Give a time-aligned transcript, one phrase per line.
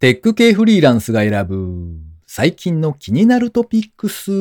[0.00, 4.32] テック系フリーランスが選ぶ最近の気になるトピックス。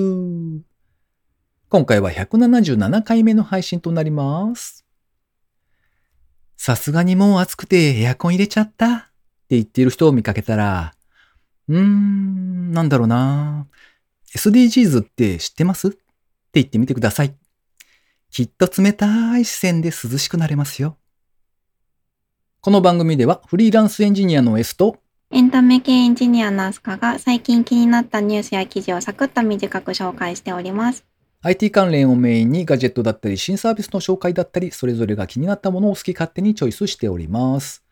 [1.67, 4.85] 今回は177回目の配信となります。
[6.55, 9.07] さすがにもう暑くてエアコン入れちゃったって
[9.49, 10.93] 言っている人を見かけたら、
[11.67, 13.67] うーん、なんだろうな。
[14.33, 15.89] SDGs って知ってます？
[15.89, 15.97] って
[16.53, 17.35] 言ってみてください。
[18.31, 20.95] きっと冷たい視線で涼しくなれますよ。
[22.61, 24.99] この番組ではフリーランスエンジニアの S と
[25.31, 31.05] エンタメ系エンジニアのアスカが最近気になったニュースや記事をサクッと短く紹介しております。
[31.43, 37.85] IT 関連をメインにガジェットだったり新サービスの紹介だったりそれぞれが気になったものを好き勝手にチョイスしております。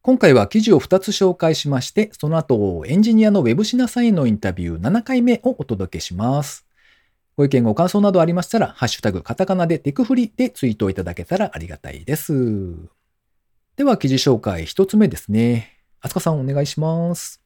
[0.00, 6.66] 今回は記事を2つ紹介しましてその後エンジニアのウェブシナさんへのインタビュー7回目をお届けします。
[7.36, 12.32] ご意見ご感想などありましたらハッシュタグカタカナでテクフリでツイートいただけたらありがたいです。
[13.76, 15.75] では記事紹介1つ目ですね。
[16.06, 17.42] あつかさんお願いします。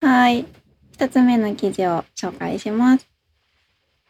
[0.00, 0.44] はい。
[0.92, 3.08] 一つ目の記事を紹介します。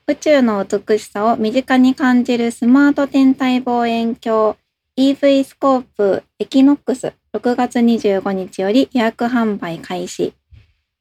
[0.07, 4.55] 宇宙の美しさを身近に感じるスマート天体望遠鏡
[4.97, 10.33] EV スコープエキノックス6月25日より予約販売開始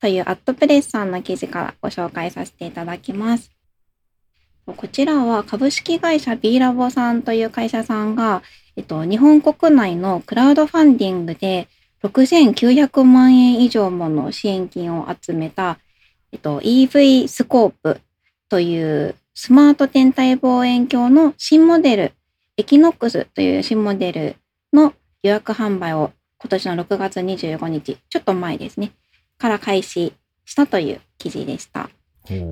[0.01, 3.55] というアットプレスさんの記事からご紹介させていただきます。
[4.65, 8.41] こちらは株式会社 B ラボさんという会社さんが、
[8.75, 11.69] えっと、日本国内のクラウドファンディングで
[12.07, 15.79] 6900万円以上もの支援金を集めた、
[16.31, 18.01] えっと、EV スコープ
[18.49, 22.13] というスマート天体望遠鏡の新モデル、
[22.57, 24.35] エキノックスという新モデル
[24.71, 28.91] の予約販売を今年の6月25日、ちょっと前ですね、
[29.37, 30.13] から開始
[30.45, 31.89] したという記事でした。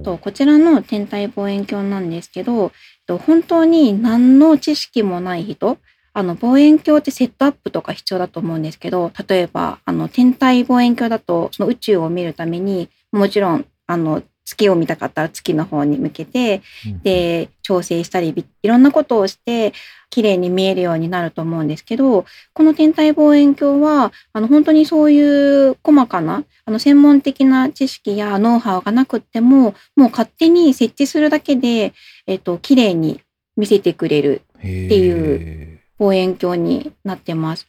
[0.03, 2.71] とこちらの天体望遠鏡なんですけど、
[3.07, 5.77] と本当に何の知識もない人、
[6.13, 16.61] あの望遠鏡ってセットアップとか必要だと思うんですけど、例えばあの天体望遠鏡だとその宇宙を見るためにもちろんあの月を見たかったら月の方に向けて
[17.03, 19.73] で調整したりいろんなことをして
[20.09, 31.93] 綺麗に見えるようになると思うんですけどこの天体望遠鏡はあの本当にそういう細かなあの専門的な知識やノウハウがなくってももう勝手に設置するだけで、
[32.27, 33.21] えっと綺麗に
[33.55, 37.67] 見せてくれるっていう望遠鏡になってます。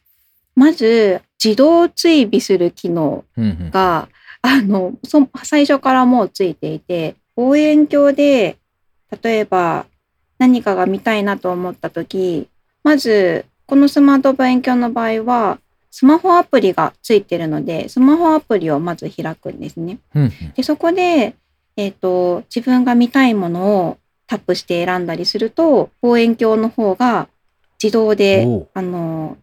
[0.55, 3.25] まず自動追尾する機能
[3.71, 4.09] が、
[4.41, 8.57] あのそ最初からもうついていて望遠鏡で
[9.23, 9.87] 例えば
[10.37, 12.47] 何かが見たいなと思った時
[12.83, 15.59] まずこのスマート望遠鏡の場合は
[15.89, 19.97] スマホアプリがついてるのでスマホアプリをまず開くんですね。
[20.55, 21.35] でそこで、
[21.77, 23.97] えーと、自分が見たいものを
[24.27, 27.29] タップして選んだりすると望遠鏡の方が
[27.85, 29.37] 自動であの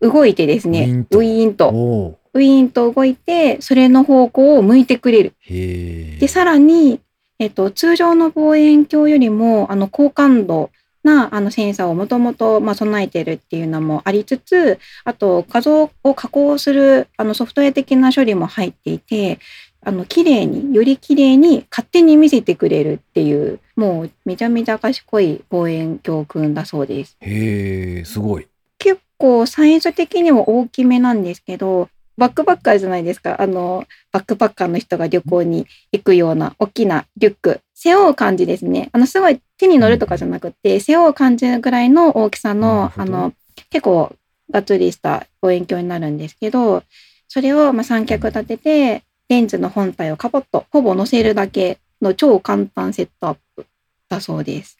[0.00, 2.18] 動いてですねウィーンと。
[2.34, 5.34] ウィーンと動いてそれの方向を向いてくれる。
[5.48, 7.00] でさらに、
[7.38, 10.70] えっと、通常の望遠鏡よりもあの高感度
[11.02, 19.40] なあのセンサーをもともと備えてるっていうのもありつつあと画像を加工するあのソフトウェア的な処理も入っていて
[19.84, 27.16] あの綺麗により綺麗に勝手に見せてくれるっていうもうめちゃめちゃ賢い望遠鏡くんだそうです。
[27.20, 28.46] へえすごい。
[28.78, 43.32] 結構サイズ的にも大きめなんですけどバックパッカーじゃないですかあのバックパッカーの人が旅行に行くような大きなリュック背負う感じですねあのすごい手に乗るとかじゃなくて、背負う感じぐらいの大きさのあの
[43.70, 44.14] 結構
[44.50, 46.82] がっつりした望遠鏡になるんですけど
[47.28, 53.66] それをま三脚立ててレンズの本体をカポッとほぼ乗せるだけの超簡単セットアップ
[54.08, 54.76] だそうです。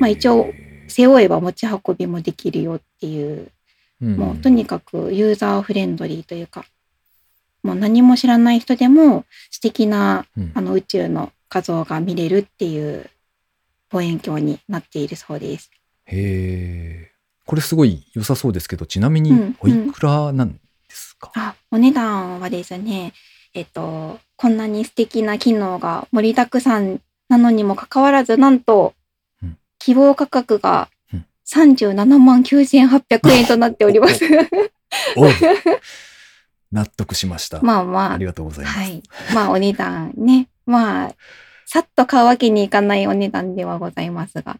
[0.00, 0.46] まあ、一応
[0.88, 3.50] 背負えば持ち運びもできるよっていう
[4.00, 6.64] もうとにかくユーザーフレンドリーというか
[7.62, 13.10] もう何も知らない人でも素敵な、うん、あの宇宙の画像が見れるっていう
[13.90, 15.70] 望遠鏡になっているそうです。
[16.06, 17.10] へえ。
[17.44, 23.12] これすごい良さそうですけどちなみにおいくらなんですか、うんうん、あお値段はですね
[23.56, 28.94] えっとこんなに素敵な機能が盛りだくさんなのにもかかわらずなんと、
[29.42, 30.88] うん、希望価格が
[31.46, 34.24] 37万9800円となっております。
[36.72, 37.60] 納得しました。
[37.62, 38.14] まあまあ。
[38.14, 38.78] ありがとうございます。
[38.78, 39.02] はい。
[39.32, 40.48] まあお値段ね。
[40.66, 41.14] まあ、
[41.64, 44.58] さっと買うわけにいかないお値段ではございますが。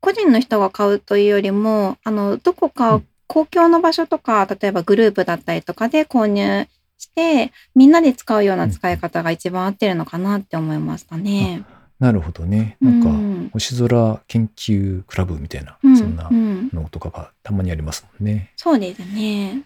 [0.00, 6.66] 個人の人が買うというよりも、あの、どこか公共の場所とか、例えばグループだったりとかで購入
[6.98, 11.64] して、みんなで使うような使い方が一番合ってるのかなって思いましたね。
[11.98, 12.76] なるほどね。
[12.80, 18.52] なんか、星空研究クラブみたいな、うんそんなのとかがたまにありますもんね。
[18.56, 19.64] そうですね。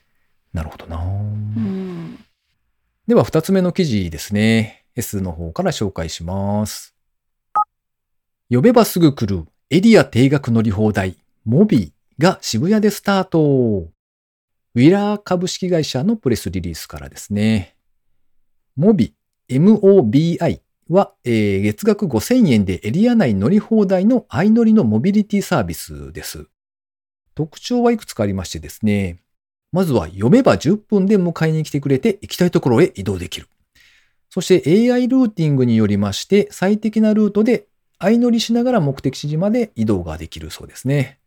[0.52, 0.98] なるほどな。
[0.98, 2.18] うん。
[3.06, 4.84] では、二つ目の記事ですね。
[4.94, 6.94] S の方から紹介します。
[8.50, 13.88] 呼べばすぐ来るエリア定額乗り放題、モビーが渋谷でスタート。
[14.74, 17.76] ウィラー株式会社のプレスリリースからですね。
[18.74, 19.14] モビ、
[19.50, 26.46] MOBI は、えー月額5000円でエリア内乗り放題の相乗りのモビリティサービスです。
[27.34, 29.20] 特徴はいくつかありましてですね。
[29.72, 33.48] まずは読めば10分で迎えに来てくれて行きたいところへ移動できる。
[34.30, 37.66] そして AI ルーティングによりまして最適なルートで
[37.98, 41.18] 相乗りしながら目的地まで移動ができるそうですね。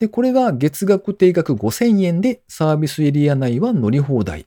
[0.00, 4.46] で、これが月額定額5000円でサービスエリア内は乗り放題。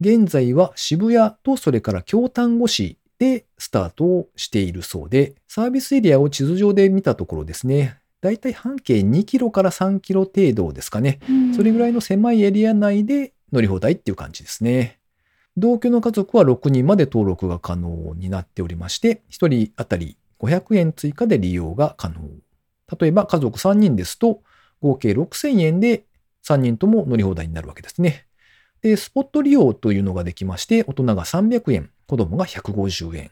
[0.00, 11.18] 現在は渋谷とそれから京丹後市でスタートをしているそうで、サービスエリアを地図上で見たところですね、だいたい半径2キロから3キロ程度ですかね。
[11.56, 15.00] それぐらいの狭いエリア内で乗り放題っていう感じですね。
[15.56, 22.20] 同居の家族は6人まで登録が可能になっておりまして、1人当たり500円追加で利用が可能。
[22.98, 24.42] 例えば家族3人ですと、
[24.84, 26.04] 合計6000円で
[26.46, 28.26] 3人とも乗り放題になるわけですね。
[28.82, 33.30] で、スポット利用というのができまして、大人が300円、子供が150円。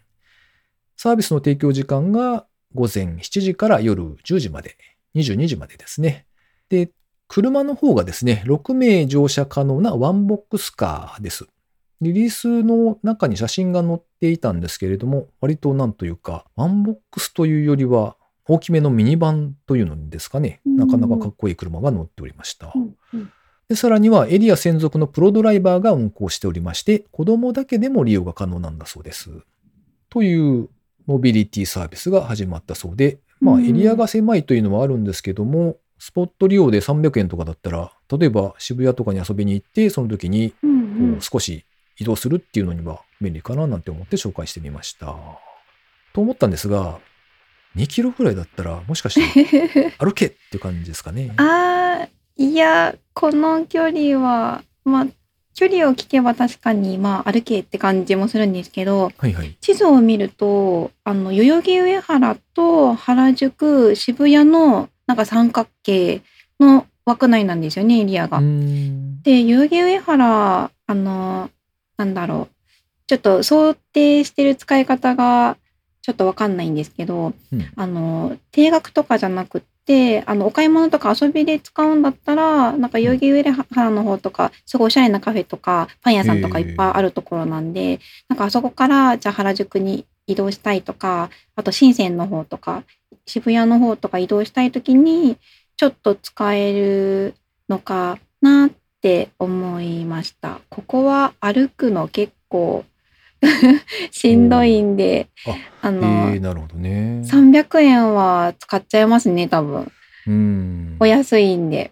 [0.96, 4.78] サービスの提供時間が午前7時から夜10時まで、
[5.14, 6.26] 22時までですね。
[6.70, 6.90] で、
[7.28, 11.46] 車の方がですね、6名乗車可能なワンボックスカーです。
[12.00, 18.16] リリースの中に写真が載っていたんですけれども、割となんというか、ワンボックスというよりは、
[18.48, 22.72] 大きめのミニバンというのですかね、なかなかかっこいい車が乗っておりました。
[23.68, 29.30] で、さらにはエリア専属のプロドライバーが運行しておりまして、子供だけでも利用が可能なんだそうです。
[30.10, 30.68] という
[31.06, 40.56] モビリティサービスが始まったそうで、まあうんエリアが狭いというのはあるんですけども、スポット利用で300円とかだったら、例えば渋谷とかに遊びに行って、その時にこ
[41.18, 41.64] う少し
[41.96, 45.14] 移動するっていうのには便利かななんて思って紹介してみました。
[46.12, 46.98] と思ったんですが、
[47.76, 51.32] 2キロぐらいだったら、もしかして 歩けっていう感じですかね。
[51.36, 55.06] あーいやこの距離はまあ
[55.54, 59.56] 距離を聞けば確かにまあ歩けって感じもするんですけどはいはい。
[59.60, 66.22] 地図を見るとあの代々木上原と原宿渋谷のなんか三角形
[66.58, 68.40] の枠内なんですよねエリアが。
[68.40, 71.50] で代々木上原あの
[71.98, 72.54] なんだろう
[73.06, 75.58] ちょっと想定してる使い方が
[76.02, 92.84] ちょっとわかんないんですけど、うんあの定額とかじゃなくってあのお買い物とか遊びで使うんだったらなんか代々木上原の方とかすごいおしゃれなカフェとかパン屋さんとかいっぱいあるところなんで、なんかあそこからじゃあ原宿に移動したいとかあと深センの方とか
[93.26, 95.36] 渋谷の方とか移動したい時に
[95.76, 97.34] ちょっと使える
[97.68, 98.70] のかなっ
[99.00, 100.60] て思いました。
[100.68, 102.84] ここは歩くの結構
[104.10, 105.28] しんどいんで、
[105.82, 107.22] あえの、ー、なるほどね。
[107.24, 109.90] 300円は使っちゃいますね、多分。
[110.26, 111.06] うんお。
[111.06, 111.90] 安いんで。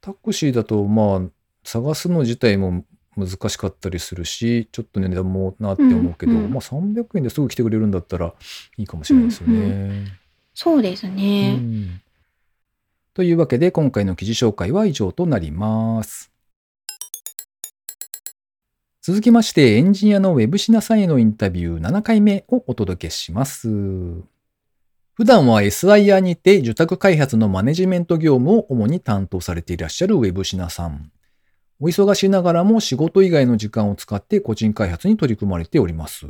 [0.00, 1.28] タクシーだと、まあ、
[1.64, 2.84] 探すの自体も
[3.16, 8.34] 難しかったりするし、ちょっと値段もなって思うけど、うんうんまあ300円ですぐ来てくれるんだったら
[8.76, 9.58] いいかもしれないですよね。
[9.58, 10.06] うん
[10.52, 11.56] そうですね。
[11.58, 12.00] うん
[13.12, 16.29] というわけで、今回の記事紹介は以上となります。
[19.02, 23.66] 続きまして、エンジニアのウェブシナさんへのインタビュー7回目をお届けします。
[25.14, 31.10] 普段は SIR にて受託開発のマネジメント業務を主に担当されていらっしゃるウェブシナさん。
[31.80, 36.26] お忙しいながらも仕事以外の時間を使って個人開発に取り組まれております。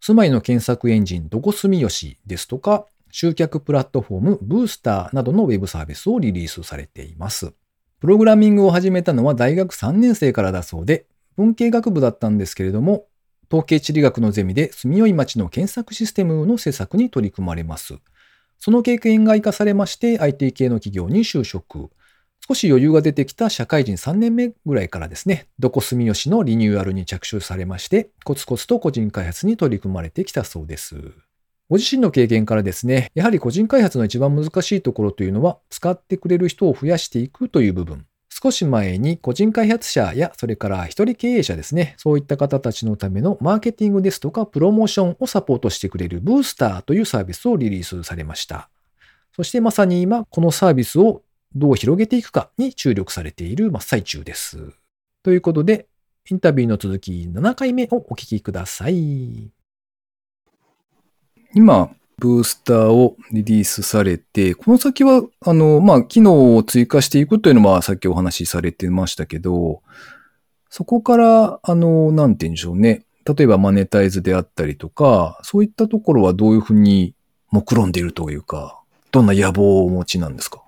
[0.00, 7.52] 住まいの検索エンジンどこ住みよしですとか、集客プラットフォームブースターなどのウェブサービスをリリースされています。
[8.00, 11.06] プログラミングを始めたのは大学3年生からだそうで、
[11.38, 13.06] 文系学部だったんですけれども、
[13.48, 17.94] 統計地理学のゼミで住みよい町の検索システムの施策に取り組まれます。
[18.58, 21.90] その経験が活かされまして IT 系の企業に就職。
[22.48, 30.96] 少し余裕が出てきた社会人3年目ぐらいからですね、どこ住吉のリニューアルに着手されまして、コツコツと個人開発に取り組まれてきたそうです。
[31.68, 38.07] ご自身の経験からですね、やはり個人開発の一番難しいところというのは、使ってくれる人を増やしていくという部分。
[38.40, 48.70] 少し前に個人開発者やそれから一人経営者ですね、そういった方たちのためのマーケティングですとかプロモーションをサポートしてくれるブースターというサービスをリリースされました。
[49.34, 51.22] そしてまさに今、このサービスを
[51.54, 54.72] どう広げていくかに注力されている真っ最中です。
[55.24, 55.88] ということで、
[56.30, 59.50] インタビューの続き7回目をお聞きください。
[61.54, 69.82] 今、ブースターをリリースされて、この先は、あの、まあ、機能を追加していくというのは、さっきお話しされてましたけど、
[70.68, 73.04] そこから、あの、なんて言うんでしょうね。
[73.24, 77.14] 例えばマネタイズであったりとか、そういったところはどういうふうに
[77.50, 78.80] 目論んでいるというか、
[79.12, 80.62] どんな野望をお持ちなんですか、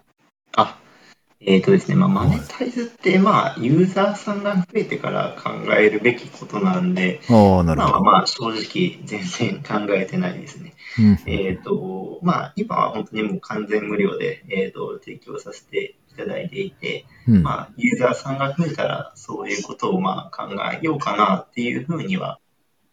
[1.43, 8.05] えっ、とですね、まあ、マネタイズって、まあ、ユーザーさんが増えてから考えるべきことなんで、ああ、なるまあ、ほど。
[8.05, 10.75] まあ、正直、全然考えてないですね。
[10.99, 22.39] うんえっ、と、まあ、今は本当にもう完全無料で、えっ、と、提供させていただいていて、うんまあ、ユーザーさんが増えたら、そういうことをまあ考えようかなっていうふうには、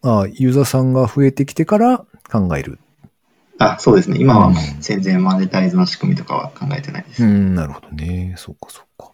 [0.02, 2.80] ああ、ユーザーさんが増えてきてから考える。
[3.60, 4.18] あ、そうですね。
[4.20, 7.24] 今はうん全然マネタイズの仕組みとかは考えてないです。
[7.24, 8.36] うん、なるほどね。
[8.38, 9.12] そうか、そうか。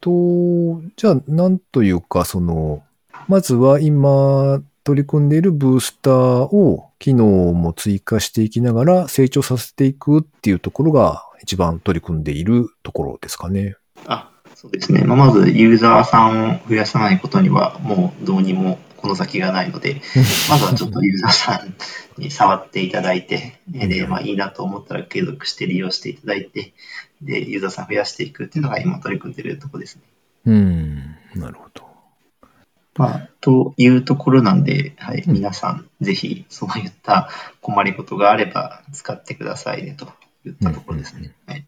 [0.00, 2.82] と、じゃあ、なんというか、その、
[3.28, 13.74] まずは今取り組んでいるブースターを機能も追加していきながら成長させていくっていうところが一番取り組んでいるところですかね。
[14.06, 15.02] あ、そうですね。
[15.02, 20.02] まあ、まず、ユーザーさんを増やさないことには、もうどうにもこの先がないので、
[20.50, 21.74] まずはちょっとユーザーさん
[22.20, 26.72] に触っていただいて、で、まあいいなと思ったら継続して利用していただいて、
[27.22, 30.02] で、ユーザーさん増やしていくっていうのが今取り組んでいるところですね。
[30.46, 31.86] うん、なるほど。
[32.96, 40.08] まあ、というところなんで、はい、うん皆さん、ぜひそういった困りごとがあれば使ってくださいねと
[40.44, 41.32] いったところですね。
[41.46, 41.64] はい、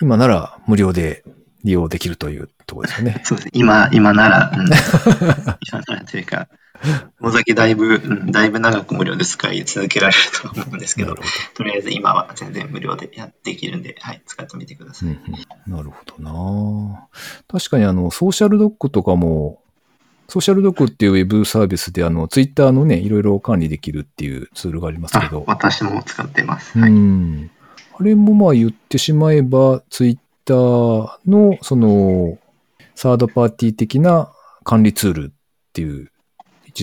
[0.00, 1.22] 今なら無料で
[1.64, 3.20] 利用できるというところですよね。
[3.24, 3.50] そうですね。
[3.54, 4.66] 今、今なら、うん、
[5.68, 6.48] 今ならというか、
[7.20, 15.10] 野崎だいぶ、うん、だいぶ長く無料で使い続けられると思うんですけどなる、ほとりあえず今は全然無料でやっていけるんで、はい、使ってみてくださど。
[15.10, 15.14] い。
[15.14, 15.34] うん
[15.66, 17.08] うん、なるほどな
[17.48, 19.60] 確かにあの、ソーシャルドックとかも、
[20.28, 26.78] ソーシャルドックっていうウェブサービスであの、ツイッターのね、いろいろ管理できるっていうツールがありますけあど、私も使ってます。
[26.78, 26.92] うはい。
[26.92, 27.50] ん。
[27.98, 32.38] あれもまあ言ってしまえば、ツイッターの、その、
[32.94, 34.30] サードパーティー的な
[34.64, 36.10] 管理ツールっていう位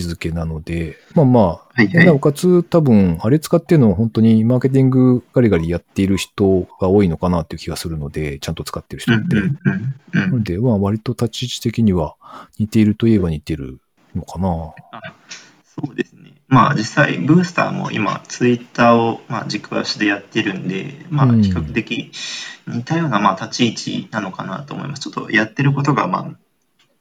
[0.02, 9.36] 置づけなので、まあまあ、はいはいなおかつ多分、あれ使ってるのは本当にマーケティングガリガリやっている人が多いのかなっていう気がするので、ちゃんと使ってる人って。
[10.18, 12.16] なので、まあ割と立ち位置的には
[12.58, 13.80] 似ているといえば似てる
[14.14, 14.74] のかな。
[15.64, 16.32] そうですね。
[16.48, 22.12] まあ実際、ブースターも今、ツイッターをまあ軸足でやってるんで、まあうん比較的
[22.66, 25.00] 似たようなまあ立ち位置なのかなと思います。
[25.00, 26.45] ちょっとやってることがまあ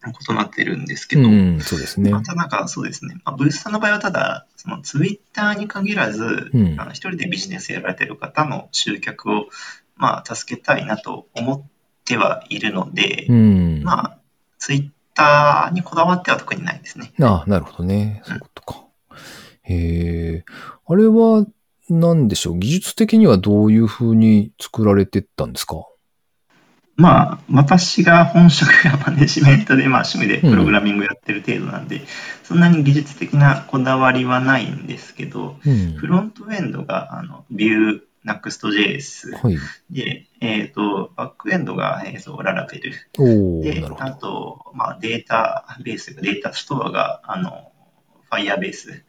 [0.09, 2.11] 異なってるんですけど、うん、そうですね。
[2.11, 9.47] またなんかそうですね、まあ、ブースターの場合はただ、そのツイッターに限らず、うんあの一人でビジネスやられてる方の集客を
[9.95, 11.69] まあ助けたいなと思っ
[12.03, 13.83] てはいるので、うん。
[13.83, 14.17] まあ
[14.57, 17.13] ツイッターにこだわっては特にないですね。
[17.21, 18.21] ああ、なるほどね。
[18.25, 18.83] そういうことか。
[19.63, 20.45] へえ。
[20.87, 21.45] あれは、
[21.87, 22.57] なんでしょう？
[22.57, 25.85] 技術的にはどういうふうに作られてったんですか？
[26.97, 32.01] まあ、私が本職がマネジメントで、まあ、趣味でプログラミングやってる程度なんで、
[32.43, 35.93] そんなに技術的なこだわりはないんですけど、うん。
[35.93, 39.57] フロントエンドが、あの、Vue、Next.js はい。
[39.91, 42.93] で、えっ、と、バックエンドが、えー、とララベル。
[43.61, 44.15] であど。
[44.15, 47.71] と、まあ、データベース、データストアが、あの、
[48.31, 49.03] Firebase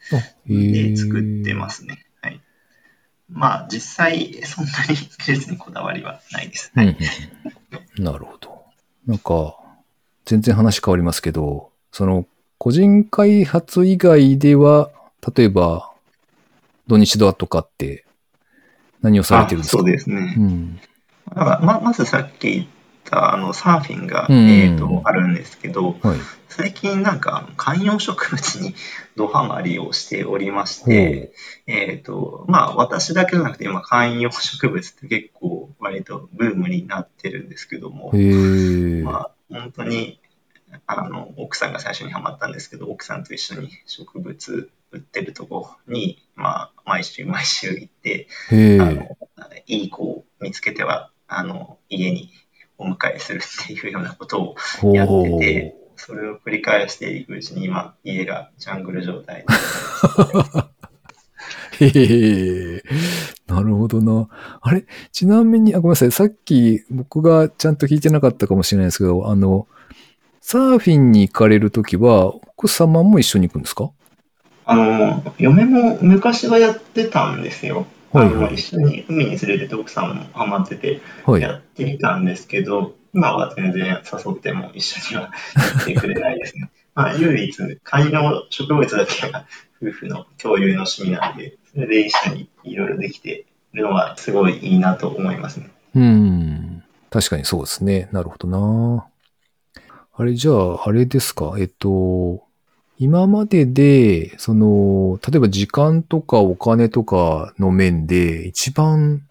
[0.46, 2.04] で作ってますね。
[2.20, 2.40] はい。
[3.30, 6.72] まあ、実際、そんなに技術にこだわりはないです。
[6.76, 6.96] うんはい。
[7.44, 7.52] うん。
[7.98, 8.62] なるほど。
[9.06, 9.56] なんか、
[10.24, 12.26] 全然話変わりますけど、その、
[12.58, 14.90] 個人開発以外では、
[15.36, 15.92] 例えば、
[16.86, 18.04] 土日ドアとかって
[19.02, 19.78] 何をされてるんですか？
[19.78, 20.34] あそうですね。
[20.36, 20.76] うん。
[20.76, 22.66] だからままずさっき言っ
[23.06, 26.18] たあのサーフィンが、うんえー、とあるんですけど、はい。
[26.48, 28.75] 最近なんか観葉植物に
[29.16, 31.32] ドハマりをしておりまして、
[31.66, 38.10] えっ、と、まあ私だけじゃなくて今観葉植物って結構割とブームになってるんですけども。
[39.04, 40.20] まあ本当に
[40.86, 48.28] あの奥さんが最初にハマったんですけど、奥さんと一緒に植物売ってるとこに、まあ毎週毎週行って。
[48.50, 49.16] あの
[49.66, 52.30] いい子を見つけてはあの家に
[52.78, 59.45] お迎えするっていうようなことをほやってて、それを繰り返していくうちに今、家がジャングル状態。
[61.80, 61.87] へ
[62.76, 62.83] え。
[63.47, 64.28] なるほどな。
[64.61, 64.87] あれ？
[65.12, 66.12] ちなみに、あ、ごめんなさい。
[66.12, 69.66] さっき僕がちゃんと聞いてなかったかもしれないですけど、あの、
[70.40, 73.90] サーフィンに行かれるときは、奥様も一緒に行くんですか？
[74.64, 77.87] あの、嫁も昔はやってたんですよ。
[78.25, 81.42] はい一緒に海に連れてって奥さんもハマっててはい。
[81.42, 86.70] やっていたんですけど、今は全然誘っても一緒には行ってくれないですね。
[86.94, 89.46] まあ、唯一、観葉植物だけが
[89.82, 93.44] 夫婦の共有の趣味なんで、それで一緒にいろいろできて
[93.75, 95.70] るのはすごいいいなと思いますね。
[95.94, 96.82] うん。
[97.11, 98.08] 確かにそうですね。
[98.12, 99.06] なるほどな。
[100.18, 101.56] あれ、じゃあ、あれですか？
[101.58, 102.45] えっと、
[102.98, 109.22] 今までで、その、例えば時間とかお金とかの面で、一番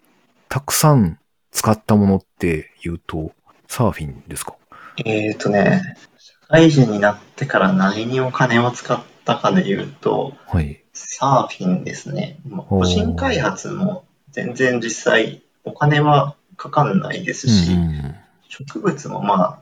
[0.50, 1.18] たくさん
[1.52, 3.32] 使ったものって言うと、
[3.68, 4.56] サーフィンですか？
[5.04, 5.82] えっ、とね、
[6.18, 10.84] 社会人になってから何にお金を使ったかで言うと、はい。
[10.94, 12.38] サーフィンですね。
[12.70, 18.16] 個人開発も全然実際お金はかかんないですし、うんうん
[18.48, 19.60] 植物もまあ、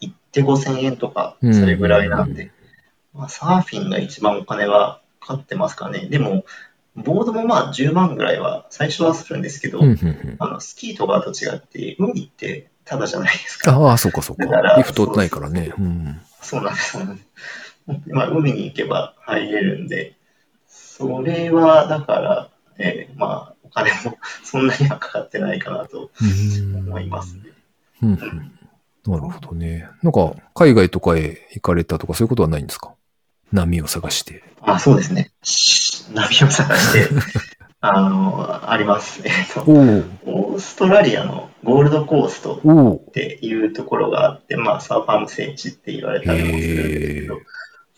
[0.00, 2.52] 行って5000円とか、うんそれぐらいなんで、
[3.14, 6.06] まあ、サーフィンが一番お金はかかってますかね。
[6.06, 6.44] でも、
[6.96, 13.76] ボードもまあ10万ぐらいは最初はするんですけど、うんうんうんあのスキーとかと違って、海ってただじゃないですか。
[13.76, 14.76] ああ、そうかそうかだから。
[14.76, 15.72] リフトないからね。
[15.78, 16.20] うん。
[16.40, 16.92] そうなんです。
[16.92, 17.28] そうなんです
[18.10, 20.14] まあ、海に行けば入れるんで、
[20.68, 27.42] それはだから、えーまあ、お金もそんなにはかかってないかなとうん思いますね。
[28.02, 28.52] うんうん
[29.06, 29.88] なるほどね。
[30.02, 32.94] なんか、海外とかへ行かれたとかそういうことはないんですか？
[33.52, 34.42] 波を探して。
[34.62, 35.30] あ、そうですね。
[36.14, 37.08] 波を探して、
[37.80, 39.22] あの、あります。
[39.24, 39.72] えっと、お
[40.26, 47.38] おオーストラリアのゴールドコーストっていうところがあって、まあ、サーファーの聖地って言われたりもするんですけど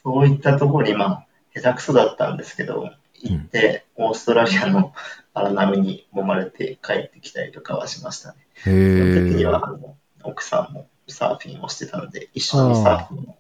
[0.03, 2.91] そういったところに、まあ、下手くそだったんですけど、
[3.23, 4.93] 行って、オーストラリアの
[5.35, 8.39] 荒波に揉まれて帰ってきたりとかはしましたね。
[8.65, 9.47] へその時にえ。
[9.47, 9.79] は、
[10.25, 13.37] 奥さんもサーフィンをしてたので、一緒にサーフィンを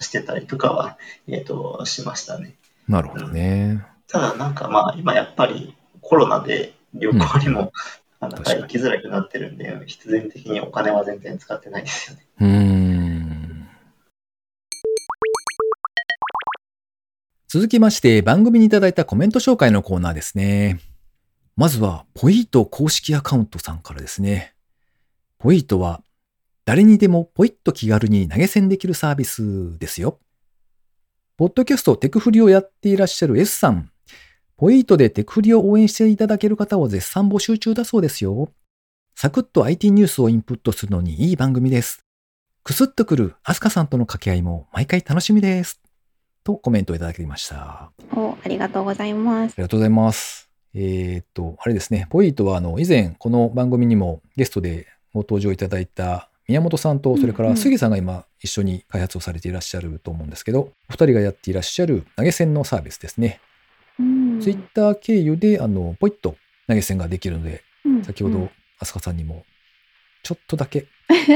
[0.00, 2.56] してたりとかは、えっ、と、しましたね。
[2.88, 3.86] なるほどね。
[4.08, 7.72] ただなんかまあ今やっぱりコロナで旅行にも、
[8.18, 12.26] なかなか行きづらくなってるんで、必然的にお金は全然使ってないですよね。
[12.40, 13.68] うーん。
[17.48, 20.80] 続きまして、番組にいただいたコメント紹介のコーナーですね。
[21.56, 24.54] まずは、ポイート公式アカウントさんからですね。
[25.38, 26.02] ポイートは、
[26.70, 30.20] 誰にでもポイッと気軽に投げ銭できるサービスですよ。
[31.36, 33.90] ポッドキャストテクフリをやっていらっしゃる S さん。
[34.56, 38.50] ポイートでテクフリを応援していただける方を絶賛募集中だそうですよ。
[39.16, 42.04] サクッと IT ニュースをインプットするのにいい番組です。
[42.62, 45.80] くすっとくるアスカさんとの掛け合いも毎回楽しみです。
[46.44, 47.56] とコメントをいただきました。
[47.56, 49.56] あお、ありがとうございます。
[49.56, 50.48] りがとうございます。
[50.74, 63.40] えーっと、あれですね、ポイートはあの以前この番組にもゲストでご登場いただいた宮本さんと、それから杉さんが今一緒に開発をされていらっしゃると思うんですけど、お二人がやっていらっしゃる投げ銭のサービスですね。
[64.00, 66.34] うんツイッター経由であのポイッと
[66.66, 69.44] 投げ銭ができるので、うん先ほど飛鳥さんにも
[70.24, 70.86] ちょっとだけ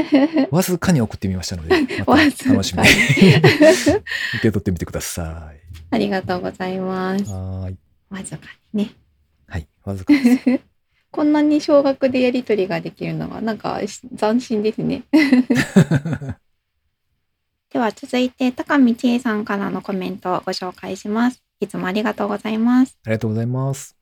[0.51, 1.69] わずかに送ってみましたので、
[2.05, 2.31] ま楽
[2.63, 2.89] しみに
[3.39, 4.01] 受
[4.41, 5.59] け取ってみてください。
[5.91, 7.23] ありがとうございます。
[7.31, 7.77] はーい。
[8.09, 8.91] わずかにね。
[9.47, 9.67] はい。
[9.85, 10.59] わずかです。
[11.15, 13.79] こんなに少額でやり取りができるのがなんか
[14.19, 15.03] 斬新ですね。
[17.71, 21.41] では続いて高見千恵さんからのコメントをご紹介します。
[21.61, 22.99] いつもありがとうございます。
[23.05, 23.95] ありがとうございます。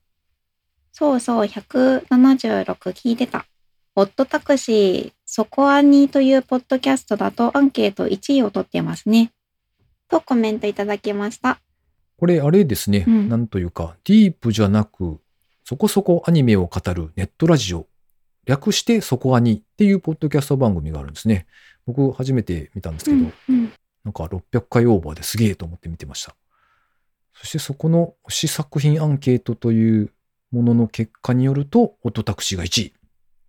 [0.90, 3.46] そうそう、176聞いてた。
[3.94, 9.30] オットタクシー、そこアニというポッドキャストだとアンケート1位を取ってますね。
[10.08, 11.60] とコメントいただきました。
[12.16, 13.04] これ、あれですね。
[13.06, 15.20] うんなんというか、ディープじゃなく、
[15.64, 17.86] そこそこアニメを語るネットラジオ。
[18.44, 21.46] 略してそこアニっていうポッドキャスト番組があるんですね。
[21.86, 23.72] 僕初めて見たんですけど、うんうん
[24.04, 26.36] なんか600回オーバーですげえと思って見てました。
[27.32, 30.12] そしてそこの推し作品アンケートという
[30.52, 32.92] ものの結果によると、オットタクシーが1位。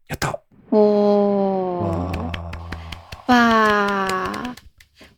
[0.07, 0.39] やった
[0.71, 2.33] おー。
[3.27, 4.55] わー。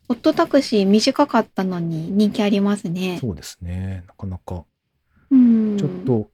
[0.09, 3.19] オットタクシー短かったのに人気ありますね。
[3.21, 4.05] そうですね。
[4.07, 4.65] なかなか、
[5.29, 5.77] うん。
[5.77, 6.31] ちょっと、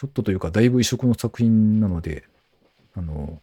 [0.00, 2.24] ちょっとというか、だいぶ異色の作品なので、
[2.96, 3.38] あの、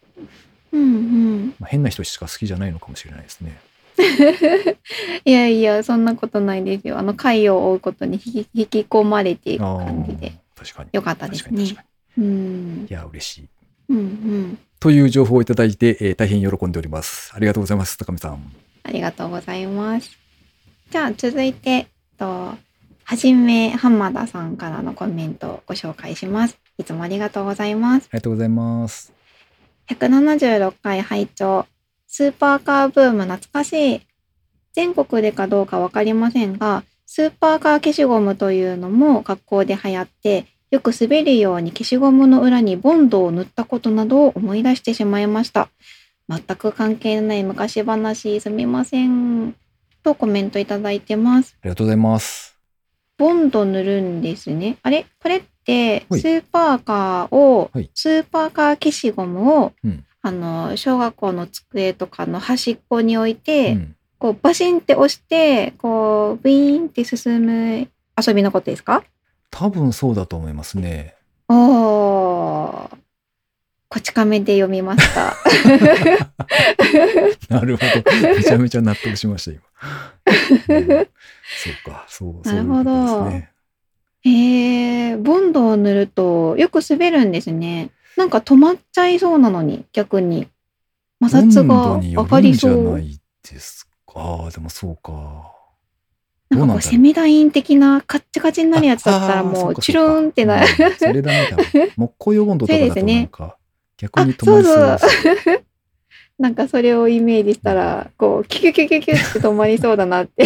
[0.72, 1.56] うんうん。
[1.60, 3.60] まあ変な人しか好きじゃないのかもしれないですね。
[5.24, 6.98] いやいや、そんなことないですよ。
[6.98, 10.34] あの、回を追うことに引き引き込まれていくあ感じで。
[10.56, 10.90] あ、確かに。
[10.94, 11.76] よかったですね。
[12.18, 12.92] うんい。
[12.92, 13.48] や、嬉しい。
[13.90, 14.58] うんうん。
[14.80, 17.34] という情報をいただいて、えー大変喜んでおります。
[17.36, 18.52] ありがとうございます、高見さん。
[18.82, 20.10] ありがとうございます。
[20.90, 21.86] じゃあ続いて、
[22.18, 22.58] と、
[23.10, 26.60] はじめ浜田さんからのコメントをご紹介します。
[26.78, 28.10] いつもありがとうございます。
[28.12, 29.14] ありがとうございます。
[29.90, 31.66] 176回拝聴
[32.06, 34.02] スーパーカーブーム懐かしい。
[34.74, 45.70] 全国でかどうかわかりませんが、スーパーカー消しゴムというのも学校で流行って、よく滑るように消しゴムの裏にボンドを塗ったことなどを思い出してしまいました。
[46.28, 49.56] 全く関係ない昔話すみません。
[50.04, 51.56] とコメントいただいてます。
[51.62, 52.57] ありがとうございます。
[53.18, 54.78] ボンド塗るんですね。
[54.84, 55.06] あれ？
[55.22, 63.96] これって、はいスーパーカーを、はいスーパーカー消しゴムを、うんあの、小学校の机とかの端っこに置いて、うん。
[64.20, 67.88] こうバシンって押して、こうブイーンって進む
[68.20, 69.04] 遊びのことですか？
[69.52, 71.16] 多分そうだと思いますね。
[71.48, 72.98] おー。
[73.90, 75.34] こち亀で読みました。
[77.54, 78.04] なるほど。
[78.36, 79.62] めちゃめちゃ納得しました、今。
[80.76, 81.08] うん
[81.48, 83.52] そうか、そう、なるほどそういうね。
[84.22, 87.92] へえ、ボンドを塗るとよく滑るんですね。
[88.18, 90.48] なんか止まっちゃいそうなのに、逆に。
[91.24, 92.94] 摩擦が上がりるんじゃそう。
[92.94, 94.50] ないですか。
[94.54, 95.54] でもそうか。
[96.50, 100.68] なんかこう、セミダイン的なカッチカチになるやつだったらもう、チュルーンってなる。
[100.68, 101.58] そうんそれダメだ。
[101.96, 103.58] 木工用温度とかだとなんか、
[103.98, 105.64] 逆にあ、止まそうりそうそうです。。
[106.40, 110.46] なんかそれをイメージしたら、こう、キュキュキュキュキュって止まりそうだなって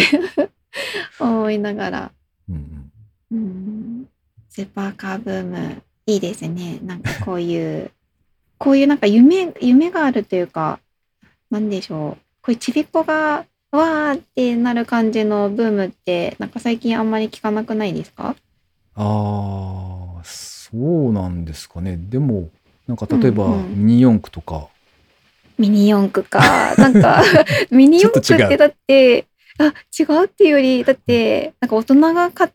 [1.20, 2.12] 思いながら。
[2.48, 2.90] うんうん
[3.32, 4.08] うん
[4.50, 6.78] スーパーカーブーム、いいですね。
[6.84, 7.90] なんかこういう、
[8.58, 10.78] こういうなんか夢、夢があるというか、
[11.50, 12.22] なんでしょう。
[12.42, 18.36] こういうちびっこが、わーってなる感じのブームって、なんか最近あんまり聞かなくないですか？
[18.94, 21.96] ああ、そうなんですかね。
[21.98, 22.50] でも、
[22.86, 24.68] なんか例えば、うんうんミニ四駆とか、
[25.58, 26.74] ミニ四駆か。
[26.76, 27.22] なんか、
[27.70, 29.26] ミニ四駆ってだって、
[29.58, 32.52] あ、違うっていうより、だって、なんか大人が買う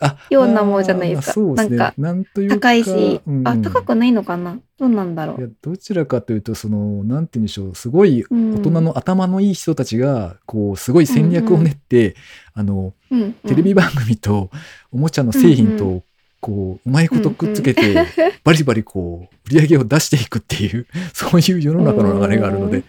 [0.00, 1.32] あようなもんじゃないですか。
[1.32, 1.76] そうですね。
[1.76, 2.56] なんかなんというか。
[2.56, 2.94] 高いし、あ、
[3.26, 3.62] うんうん。
[3.62, 4.58] 高くないのかな？
[4.78, 5.54] どうなんだろいやう。
[5.62, 8.56] どちらかというとそのなんて言うんでしょうすごいうん。
[8.56, 12.16] 大人の頭のいい人たちがこうすごい戦略を練って、
[12.52, 13.32] あのうんうん。
[13.32, 14.50] テレビ番組と
[14.92, 16.02] おもちゃの製品うんと
[16.40, 18.06] こううまいことくっつけて
[18.44, 22.78] バリバリこう売り上げを出していくっていうそういう世の中の流れがあるので。
[22.78, 22.84] うん、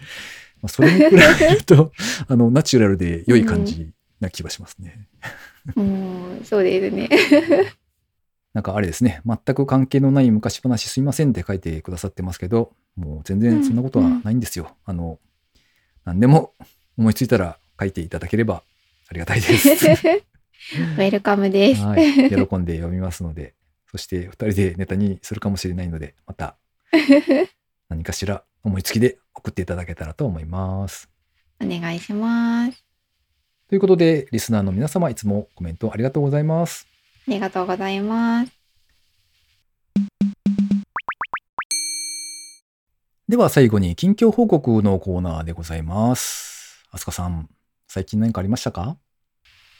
[0.62, 1.92] まあ、それに比べると
[2.28, 3.90] あのナチュラルで良い感じ
[4.20, 5.08] な気はしますね。
[5.76, 7.08] うん、そうですね。
[8.54, 14.74] なんかあれですね、全く関係のない昔話すいませんって書いてくださってますけど、もう全然そんなことはないんですよ。
[14.84, 15.20] あの、
[16.04, 16.54] 何でも
[16.96, 18.62] 思いついたら書いていただければ
[19.08, 19.68] ありがたいです。
[20.74, 21.82] ウェルカムです。
[21.82, 23.54] はい、喜んで読みますので、
[23.90, 26.56] そして二人でネタにするかもしれないので、また
[27.88, 31.08] 何かしら思いつきで送っていただけたらと思います。
[31.62, 32.84] お願いします。
[33.68, 36.86] ということで、リスナーの皆様、いつもコメントありがとうございます。
[37.26, 38.52] ありがとうございます。
[43.28, 46.82] では最後に近況報告のコーナーでございます。
[46.90, 47.50] あすかさん、
[47.86, 48.96] 最近何かありましたか？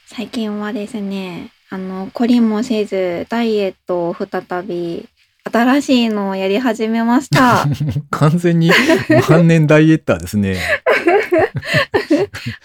[0.05, 4.27] 最近はですね、あの、懲りもせず、ダイエットを再
[4.63, 5.09] び、
[5.51, 7.65] 新しいのをやり始めました。
[8.11, 8.71] 完全に
[9.27, 10.57] 万年ダイエッターですね。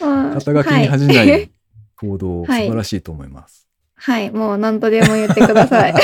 [0.01, 1.51] うん肩書きに恥じなはい
[1.97, 3.67] 行動、はい素晴らしいと思います。
[3.97, 5.95] はい、もう何とでも言ってください。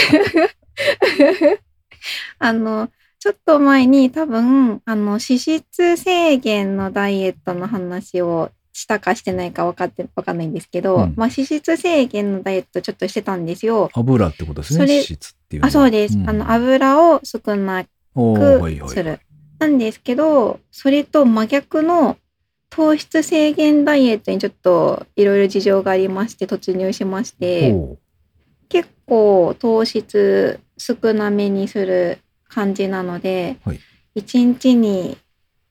[2.39, 2.89] あの、
[3.19, 13.91] ちょっと前に多分、あの、脂質制限のダイエットの話をしたかしてないか分かって、わかんないんですけど、うんまあ脂質制限のダイエットちょっとしてたんですよ。
[13.95, 15.67] 油ってことですね、脂質っていう。
[15.67, 16.17] あ、そうです。
[16.17, 19.21] んあの、油を少なくする。
[19.59, 22.17] なんですけど、それと真逆の
[22.71, 27.75] 糖質制限ダイエットにちょっといろいろ事情がありまして突入しまして、
[28.69, 33.81] 結構糖質少なめにする感じなので、はい
[34.17, 35.17] 1日に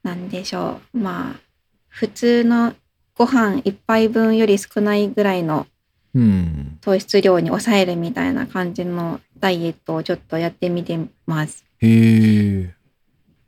[0.03, 1.39] 何でしょうまあ
[1.87, 2.73] 普通の
[3.19, 5.67] ご飯1杯分より少ないぐらいの
[6.15, 6.77] うん。
[6.81, 11.65] 糖質量に抑えるみたいな感じのダイエットをちょっとやってみてます。
[11.81, 12.73] へえ。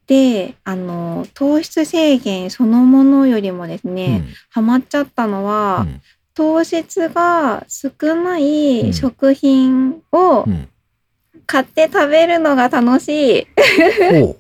[0.08, 6.02] であの糖質制限そのものよりもですね、ハマっちゃったのうは、ん。
[6.34, 10.68] 糖質が少なうんい食品をうん。
[11.48, 13.48] 買って食べるのが楽しい
[14.12, 14.38] おう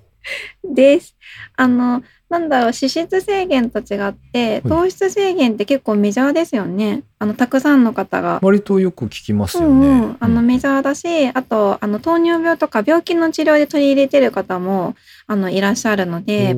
[0.75, 1.15] です。
[1.55, 7.03] あの、なんだろう、脂質制限と違って、い糖質制限って結構メジャーですよね。
[7.19, 8.39] あの、たくさんの方が。
[8.41, 9.67] 割とよく聞きますよね。
[9.67, 14.95] うんうん、あのうんメジャーだし、あとあの糖尿病とか病気の治療で取り入れてる方も
[15.27, 16.53] あのいらっしゃるので、あ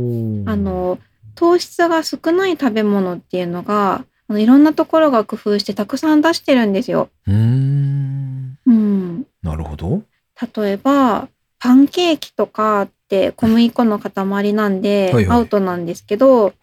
[0.55, 0.99] の
[1.35, 7.09] 糖質が少ない食べ物っていうのがあのいろんなところが工夫してたくさん出してるんですよ。
[7.27, 8.57] うーん。
[8.65, 10.03] うん、なるほど。
[10.55, 11.27] 例えば
[11.59, 16.53] パンケーキとかって小麦粉の塊なんではいはいアウトなんですけど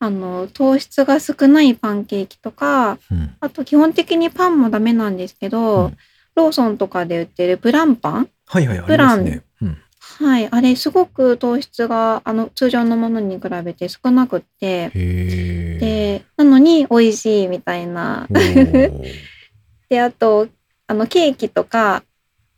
[0.00, 3.36] あの糖質が少ないパンケーキとかうん。
[3.40, 5.96] あと基本的にパンもダメなんですけど、うん
[6.36, 8.28] ローソンとかで売ってるブランパン？
[8.46, 9.42] はいはい、ありプラン。
[9.62, 9.78] うん。
[10.18, 14.90] はいあれすごく糖質があの通常のものに比べて少なくって。
[14.90, 18.26] でなのに美味しいみたいな
[19.88, 20.48] であと
[20.88, 22.02] あのケーキとか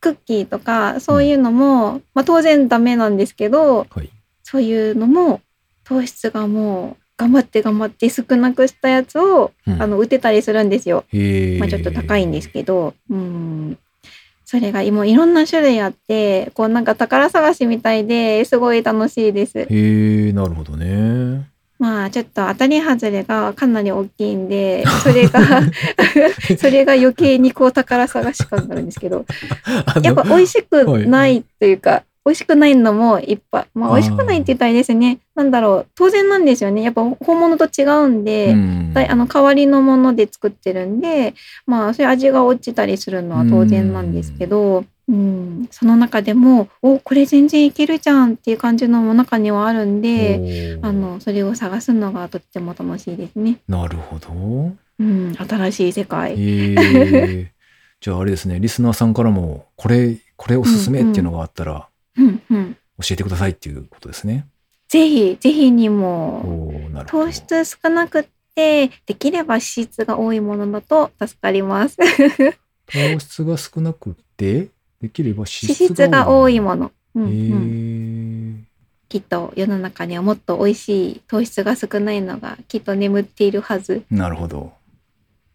[0.01, 4.11] クッキーとかそういうのも、まあ、当然ダメなんですけどはい。
[4.43, 5.41] そういうのも
[5.85, 11.05] 糖質がもう頑張って頑張って少なくしたやつを、うんあの売ってたりするんですよ。
[11.13, 11.59] へえ。
[11.59, 13.79] まあちょっと高いんですけど、うん。
[14.45, 19.59] それが今いろんな種類あって、こうなんか宝探しみたいですごい楽しいです。
[19.59, 21.49] へえ、なるほどね。
[21.79, 25.41] まあちょっと当たり外れがかなり大きいんで、 それが、
[26.59, 29.25] それが余計にこう宝探し感があるんですけど、
[30.03, 33.67] やっぱ美味しくないというか、美味しくないのもいっぱい。
[33.75, 35.19] まあ美味しくないって言ったらあれですね。
[35.37, 35.87] なんだろう。
[35.95, 36.83] 当然なんですよね。
[36.83, 41.35] やっぱ本物と違うんで、うんあの代わりのもので作ってるんで、
[41.67, 53.61] まあそういう味が落ちたりするのは当然なんですけど、うん、その中でも、お、これ全然いけるじゃんっていう感じのも中にはあるんで、あの、それを探すのがとっても楽しいですね。
[53.69, 54.33] なるほど。
[54.99, 56.33] うん、新しい世界。
[56.33, 57.53] へえ。
[58.01, 61.89] じゃああれですね、リスナーさんからも、これ、これおすすめっていうのがあったら、
[62.19, 62.77] うん、うん。
[63.01, 64.47] 教えてくださいっていうことですね。
[64.89, 66.91] ぜひ、ぜひにおも。
[67.07, 71.97] 糖質少なくって、できれば脂質が多いものだと助かります。
[72.87, 74.69] 糖質が少なくて、
[75.07, 76.93] できれば脂質が多いもの。
[77.15, 78.67] うんへうん、え。
[79.09, 84.03] きっと世の中にはもっと美味しい糖質が少ないのがきっと眠っているはず。
[84.11, 84.73] なるほど。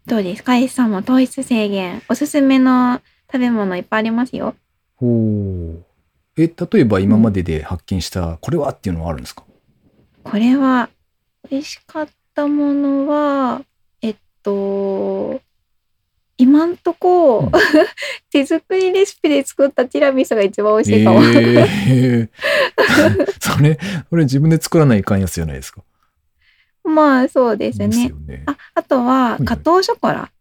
[0.08, 2.02] どうですか ?S さんも糖質制限。
[2.10, 4.56] おすすめの食べ物いっぱいありますよ。
[4.96, 5.84] ほう。
[6.38, 9.44] え、例えば今までで発見した、これはっていうのはあるんですか？
[10.24, 10.90] これは
[11.50, 13.62] 美味しかったものは、
[14.02, 15.42] えっと、
[16.42, 17.52] 今んとこ、うん
[18.32, 21.22] 手作りレシピで作ったティラミスが一番美味しいかも。
[21.24, 22.30] ええ
[23.40, 23.78] それ、
[24.10, 25.82] それ自分で作らないかんやつじゃないですか。
[26.84, 27.88] まあそうですね。
[28.26, 28.44] ね。
[28.48, 30.32] ああとはいガトーショコラ。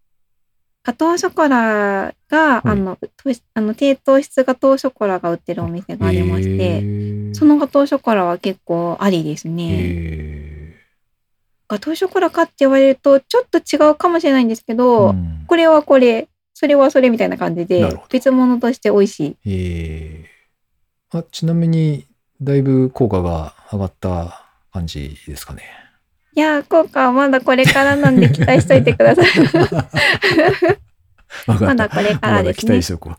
[0.83, 9.69] ガトーショコラが、あの糖質あの低糖質ガトーショコラが売ってるお店がありまして、てそのガトーショコラは結構ありですね。
[9.73, 10.77] え
[11.69, 19.37] ガトーショコラかって言われるとちょっと違うかもしれないんですけえど、うんこれはこれ、それはそれみたいな感じなで別物として美味しい。
[19.47, 20.31] ええ
[21.11, 22.07] あ、ちなみに、
[22.41, 25.65] だいぶ効果が上がった感じですかね？
[26.37, 29.27] いやー、効果はまだこれからなんで期待しといてください。
[31.49, 31.75] ま。
[31.75, 32.73] だこれかまだ期らですね。
[32.75, 33.19] 待しとくわ。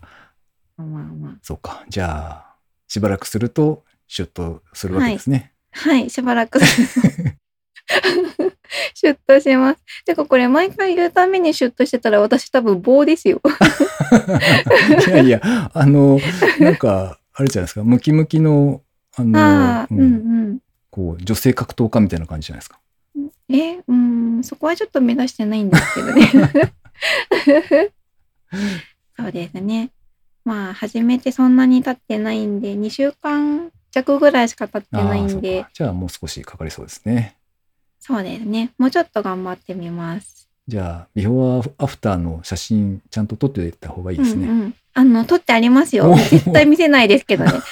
[0.78, 1.38] まあまあ。
[1.42, 1.84] そうか。
[1.90, 2.56] じゃあ、
[2.88, 5.52] しばらくすると、シュッとするわけですね。
[5.72, 6.60] はい、しばらく。
[8.94, 9.80] シュッとします。
[10.04, 13.40] てかこれ毎回言うためにシュッとしてたら私多分棒ですよ。
[15.08, 16.18] いやいや、あの、
[16.58, 18.82] なんか、あれじゃないですか、ムキムキの、
[19.16, 20.58] あの、ああ、ううんん
[20.90, 22.78] こう、女性格闘家みたいな感じじゃないですか。
[23.16, 23.30] うん。
[23.54, 26.26] え、うん、そこはちょっと目指してないんですけどね。
[29.16, 29.90] そうですね。
[30.44, 37.36] まあ、始めてそんなに経ってないんで、2週間弱ぐらいしか経ってないんでか、じゃあもう少しかかりそうですね。
[38.04, 38.72] そうですね。
[38.78, 40.48] もうちょっと頑張ってみます。
[40.66, 44.48] じゃあ、ビフォーアフターの写真、ちゃんと撮っておいた方がいいですね。
[44.48, 44.74] うんうん。
[44.94, 46.16] あの、撮ってありますよお。
[46.16, 47.52] 絶対見せないですけどね。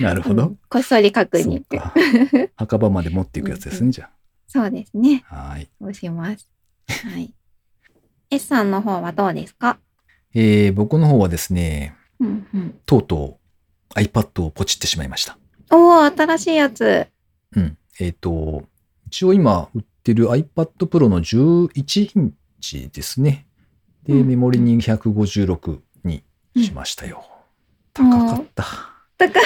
[0.00, 0.58] なるほどうん。
[0.68, 1.62] こっそり確認。
[2.56, 4.10] 墓場まで持っていくやつですね、うんじゃ
[4.46, 5.24] そうですね。
[5.30, 5.50] あ。
[5.50, 5.68] はい。
[5.80, 6.48] そうします？
[6.88, 7.32] はい。
[8.30, 9.78] S さんの方はどうですか？
[10.34, 12.74] えー、僕の方はですね、うんうん。
[12.84, 13.38] とうと
[13.96, 15.38] う iPad をポチってしまいました。
[15.70, 17.06] おー、新しいやつ。
[17.56, 17.76] うん。
[17.98, 18.64] えっ、と、
[19.06, 23.46] 一応今売ってる iPad Pro の11インチですね。
[24.04, 26.22] で、うんメモリに256に
[26.56, 27.24] しましたよ。
[27.92, 28.64] 高かった。
[29.18, 29.42] 高い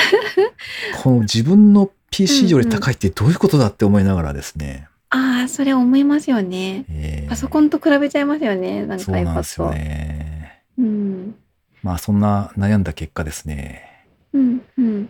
[1.02, 4.88] この自分の PC より高いってどういうことだって思いながらですね。
[5.10, 6.84] ああ、それ思いますよね。
[6.88, 8.86] えーパソコンと比べちゃいますよね。
[8.86, 9.72] なんかそうなんですよ iPad。
[9.72, 10.62] ね。
[10.78, 11.34] うん。
[11.82, 14.06] まあそんな悩んだ結果ですね。
[14.32, 15.08] うんうん。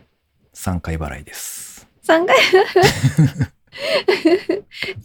[0.54, 1.73] 3回払いです。
[2.06, 2.36] 3回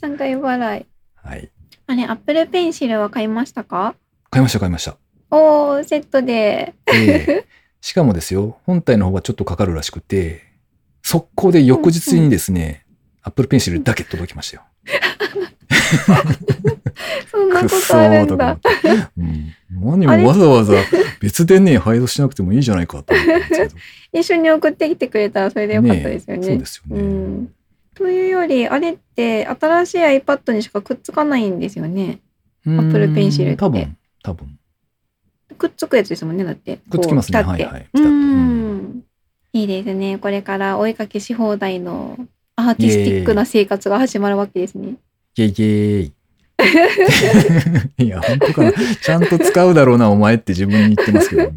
[0.02, 0.86] 3回払い。
[1.16, 1.52] はい。
[1.88, 3.96] あれ、Apple Pencil は買いましたか？
[4.30, 4.98] 買いました買いました。
[5.32, 6.74] おー、セットで。
[6.94, 7.50] えー
[7.82, 10.42] しかもですよ、本体の方がちょっとかかるらしくて、
[11.02, 12.86] 速攻で翌日にですね、
[13.22, 14.64] Apple Pencil だけ届きましたよ。
[17.32, 18.58] そんなことあるんだ。
[19.18, 20.74] うん、何もわざわざ
[21.20, 23.76] 別でね、配送しなくてもいいじゃないかと思ったんですけど。
[24.14, 26.44] 一緒に送ってきてくれたらそれでよかったですよね。
[26.48, 27.02] そうですよね。
[27.02, 27.54] うん。
[27.96, 32.20] というより、あれって新しい iPad にしかくっつかないんですよね。
[32.66, 34.60] Apple Pencil って多分、多分。
[35.58, 36.80] くっつくやつですもんね、だって。
[36.90, 39.04] くっつきますねはいはいううんん。
[39.54, 40.18] いいですね。
[40.18, 42.18] これから追いかけし放題の
[42.56, 44.96] アーティスティックな生活が始まるわけですね。
[45.36, 46.14] イェイイェイ。
[47.98, 48.74] いや、本当かな。
[49.02, 51.44] ちゃんと使うだろうな、お前って自分に言ってますけど。
[51.44, 51.52] 今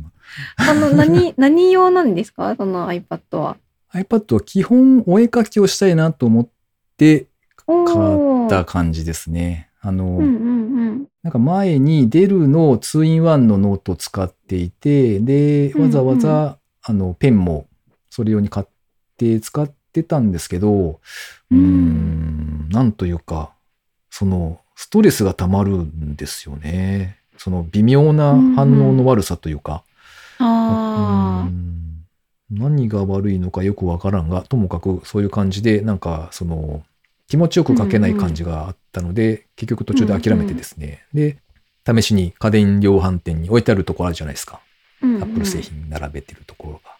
[0.70, 2.54] あの、何、 何用なんですか？
[2.56, 3.56] その iPad は。
[3.92, 6.48] iPad は基本お絵描きをしたいなと思っ
[6.96, 7.26] て
[7.66, 9.68] お買ーった感じですね。
[9.82, 11.06] あの、うんうんうん。
[11.22, 17.66] なんか前にデルの 2-in-1 のノートを使っていて、で、わざわざ、あの、ペンも
[18.08, 18.66] それ用に買っ
[19.18, 21.00] て使ってたんですけど、
[21.50, 23.52] うーん、なんというか、
[24.10, 27.16] その、ストレスが溜まるんですよね。
[27.38, 29.84] その微妙な反応の悪さというか、
[30.40, 32.04] あうん
[32.50, 36.82] 何が悪いのかよくわからんが、ともかくそういう感じで、なんかその
[37.28, 41.38] 気持ちよく書けない感じがあったので、結局途中で諦めてですね、で、
[41.86, 44.60] 試しに家電量販店に置いてあるところあるじゃないですか。
[45.00, 45.62] アップル製。
[45.62, 46.91] 品並べてるところが。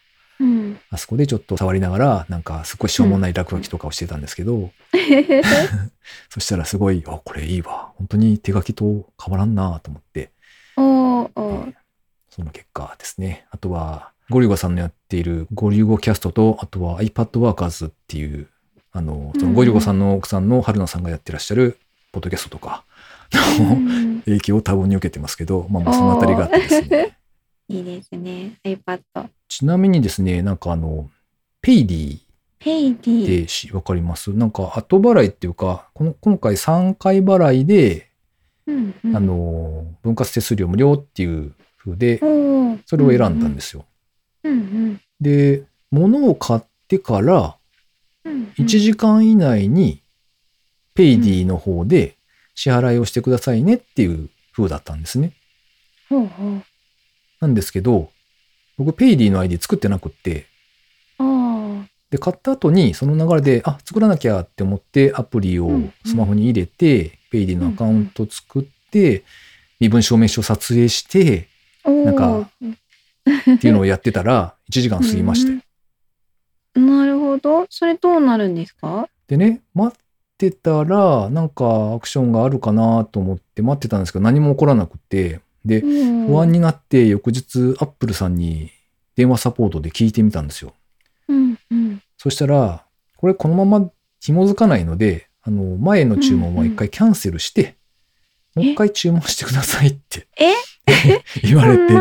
[0.92, 0.96] うん。
[0.96, 4.70] あそこでちょっと触りながら、なんかすごいしょうもない落書きとかをしてたんですけど、
[6.30, 7.92] そしたらすごい、あ、これいいわ。
[7.96, 10.30] 本当に手書きと変わらんなと思って、
[10.76, 11.68] おお
[12.30, 13.46] その結果ですね。
[13.50, 18.48] あとは、ゴリュゴさんのやっているゴリュゴキャストと、あとは iPad Workers っていう、
[18.92, 21.78] あの、そのゴリュゴさんの奥さんの春菜さんがやってらっしゃる
[22.12, 22.84] ポッドキャストとか
[23.32, 27.16] うのん 影響を多分に受けてますけど、まあまあそのあたりがあってですね。
[27.68, 28.58] いいですね。
[28.64, 29.00] iPad。
[29.52, 31.10] ちなみにですね、なんかあの、
[31.60, 32.18] ペイディ
[32.58, 33.42] ペイデっィ。
[33.42, 34.32] てしわかります？
[34.32, 38.08] なんか後払いっていうか、この今回3回払いで、
[38.66, 42.18] うんうんあ、の、分割手数料無料っていう風で、
[42.86, 43.84] それを選んだんですよ。
[44.42, 45.00] うんうん。
[45.20, 47.56] で、物を買ってから
[48.24, 50.02] うんうん1時間以内に
[50.94, 52.16] ペイディの方で
[52.54, 55.32] 支払いをしてくださいねっていう風だったんですね。
[57.40, 58.11] なんですけど、
[58.84, 60.46] 僕ペイディの ID 作ってなくって。
[62.10, 69.24] で、買った後にその流れで、あ、作らなきゃって思ってアプリをうんうんスマホに入れて、ペイディのアカウント作って、
[69.80, 71.48] 身分証明書撮影して
[71.84, 75.52] なんかっていうのをやってたら1時間過ぎまして。
[75.52, 75.62] うん
[76.74, 77.66] なるほど。
[77.68, 79.06] それどうなるんですか？
[79.28, 80.00] でね、待っ
[80.38, 88.70] てたら、なんかアクションがあるかなと思って待ってたんですけど、何も起こらなくて、で、不不安になって翌日、アップルさんに
[89.16, 90.74] 電話サポートで聞いてみたんですよ。
[91.28, 92.02] うんうん。
[92.16, 92.84] そしたら、
[93.16, 97.76] これこのまま紐づかないので、あの、前の注文は一回キャンセルして、
[98.54, 100.52] もう一回注文してくださいってえ？
[101.42, 101.94] 言われて。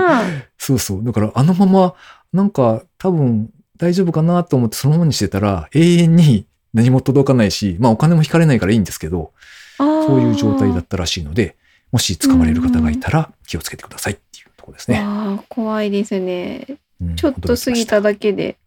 [0.57, 1.03] そうそう。
[1.03, 1.93] だからあのまま、
[2.33, 9.31] なんか多分大丈夫かなと思ってそのままにしてたら、永遠に何も届かないし、まあお金も引かれないからいいんですけど、
[9.77, 11.55] そそういう状態だったらしいので、
[11.91, 14.99] もし使われる方がいたら気をつけてくださいっていうところですね。
[14.99, 16.65] ああ、怖いですね。
[17.01, 18.57] うんちょっと過ぎただけで。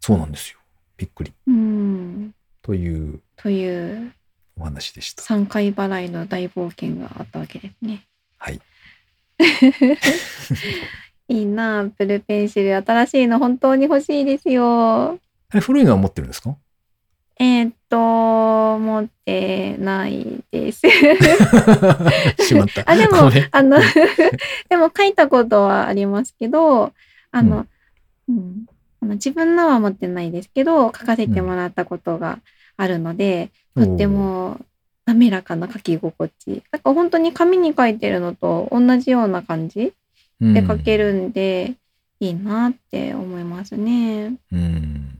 [0.00, 0.58] そうなんですよ。
[0.96, 1.32] びっくり。
[1.46, 2.34] うん。
[2.62, 4.12] というという
[4.58, 5.22] お話でした。
[5.22, 8.02] 3回払いの大冒険があったわけですね。
[8.38, 8.60] はい。
[11.28, 12.74] いいなあ、プルペンシル。
[12.76, 15.12] 新しいの本当に欲しいですよ。
[15.50, 16.56] あれ古いのは持ってるんですか？
[17.38, 20.80] えーっと、持ってないです。
[22.40, 22.90] しまった。
[22.90, 23.78] あ、でこもれ、あの、
[24.70, 26.94] でも書いたことはありますけど、
[27.30, 27.66] あの、
[28.28, 28.64] うん
[29.02, 32.38] あの自分のは持ってないですけど、書かせてもらったことが
[32.78, 34.58] あるので、とっても
[35.04, 36.62] 滑らかな書き心地。
[36.70, 39.92] なんか本当に紙に書いてるのと同じような感じ
[40.40, 41.74] うんで書けるんで、
[42.20, 44.34] いいなって思いますね。
[44.52, 45.10] うん。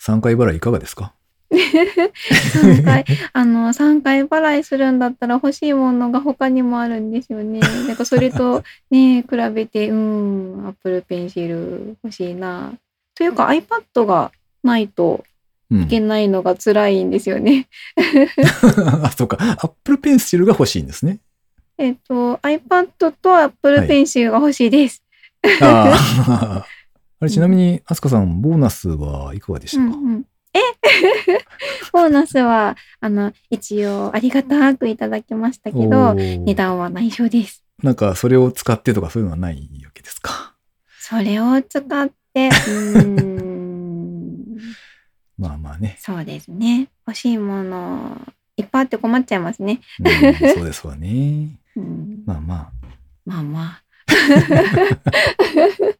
[0.00, 1.12] 3回払いいかがですか？
[1.50, 7.60] 3回、あの、3回払いするんだったら欲しいものが他にもあるんですよね。
[7.60, 12.72] なんかそれとね、比べて、うん、アップルペンシル欲しいな。
[13.14, 14.32] というか iPad が
[14.62, 15.24] ないと
[15.70, 17.68] うんいけないのが辛いんですよね。
[19.02, 19.36] あ、 そうか。
[19.40, 21.18] アップルペンシルが欲しいんですね。
[21.78, 25.02] えっと、iPad と Apple ペンシルが欲しいです。
[25.62, 25.94] あ
[26.28, 26.66] あ。
[27.20, 30.22] あれ、ちなみに、アスカさん、ボーナスはいかがでしたか、うんうん、え
[31.92, 37.64] ボーナスは、あの、一応ありがたくいただきましたけおど、ー値段は内緒です。
[37.82, 40.54] なんか、それを使ってとかそういうのはないわけですか？
[40.98, 44.46] それを使って、 うーん、
[45.38, 45.96] まあまあね。
[46.00, 46.88] そうですね。
[47.06, 48.20] 欲しいもの、
[48.56, 49.80] いっぱいあって困っちゃいますね。
[49.98, 51.58] うん、そうですわね。
[51.76, 52.70] うん、まあまあ。
[53.24, 53.82] まあまあ。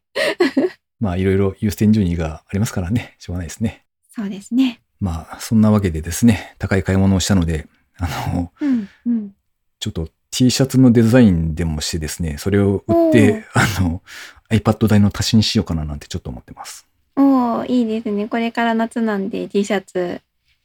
[1.01, 3.15] まあ、いろいろ優先順位がありますからね。
[3.19, 3.87] しょうがないですね。
[4.15, 4.80] そうですね。
[5.01, 7.67] まあ、そんなわけでですね、高い買い物をしたので、
[7.99, 9.35] あの、うん、うん。
[9.79, 14.03] ちょっと T シャツのデザインでもしてですね、それを売って、あの、
[14.51, 16.87] iPad 代の足しにしようかななんてちょっと思ってます。
[17.17, 18.29] おーいいですね。
[18.29, 20.21] これから夏なんで T シャツ、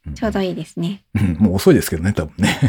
[0.06, 1.02] うんちょうどいいですね。
[1.16, 2.60] うんもう遅いですけどね、多分ね。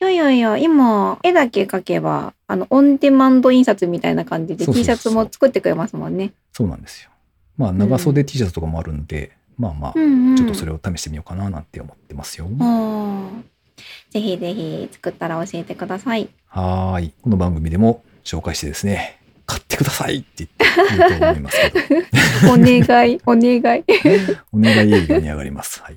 [0.00, 6.32] いやいやいや、今、絵だけ描けば、あの、オンデマンド印刷みたいな感じで T シャツも作ってくれますもんね。
[6.52, 7.10] そうなんですよ。
[7.58, 10.36] まあ、長袖 T シャツとかもあるんで、まあまあ、うんうん。
[10.36, 12.48] ちょっとそれを試してみようかななんて思ってますよ。
[14.10, 16.28] ぜひぜひ作ったら教えてください。
[16.46, 17.12] はーい。
[17.20, 20.64] この番組でも紹介してですね、買ってくださいって言って
[20.96, 21.94] 言うと思いますけ
[22.46, 23.84] ど、 お願い、お願い。
[24.52, 25.82] お願い営業に上がります。
[25.82, 25.96] はい。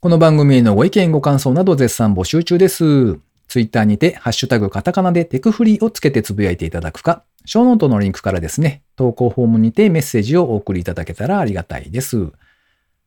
[0.00, 3.18] この番組へのご意見ご感想など絶賛募集中です。
[3.48, 12.32] ツイッターにて、ハッシュタグカタカナでテクフリをつけてつぶやいていただくか、ショーノートのリンクからですね、投稿フォームにてメッセージをお送りいただけたらありがたいです。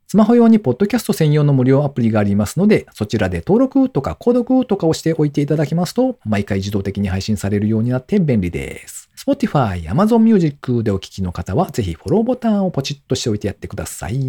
[0.10, 9.10] スマホ用にポッドキャスト専用の無料アプリがありますので、そちらで登録とか購読とかをしておいていただきますと、毎回自動的に配信されるようになって便利です。
[9.18, 14.20] Spotify、Amazon Music でお聞きの方は、ぜひフォローボタンをポチッとしておいてやってください。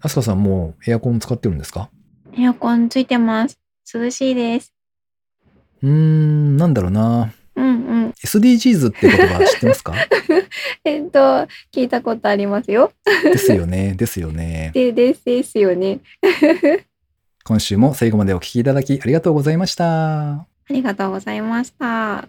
[0.00, 1.90] アスカさんもうエアコン使ってるんですか？
[2.36, 3.58] エアコンついてます。
[3.92, 4.72] 涼しいです。
[5.82, 7.32] うーん、なんだろうな。
[7.54, 7.97] うんうん。
[8.24, 9.94] SDGs って言葉知ってますか？
[10.84, 11.18] えっと、
[11.72, 12.92] 聞いたことありますよ。
[13.22, 13.94] ですよね。
[13.96, 14.70] ですよね。
[14.74, 16.00] で、ですですよね。
[17.44, 20.32] 今週も最後までお聞きいただきありがとうございました。
[20.32, 22.28] ありがとうございました。